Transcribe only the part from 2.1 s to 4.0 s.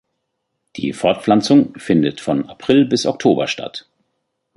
von April bis Oktober statt.